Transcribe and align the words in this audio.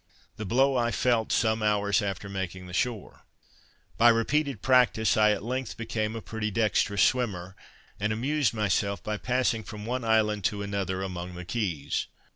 The 0.37 0.47
blow 0.47 0.77
I 0.77 0.89
felt 0.89 1.31
some 1.31 1.61
hours 1.61 2.01
after 2.01 2.27
making 2.27 2.65
the 2.65 2.73
shore. 2.73 3.23
By 3.99 4.09
repeated 4.09 4.63
practice, 4.63 5.15
I 5.15 5.29
at 5.29 5.43
length 5.43 5.77
became 5.77 6.15
a 6.15 6.23
pretty 6.23 6.49
dexterous 6.49 7.03
swimmer, 7.03 7.55
and 7.99 8.11
amused 8.11 8.51
myself 8.51 9.03
by 9.03 9.17
passing 9.17 9.61
from 9.63 9.85
one 9.85 10.03
island 10.03 10.43
to 10.45 10.63
another, 10.63 11.03
among 11.03 11.35
the 11.35 11.45
keys. 11.45 12.07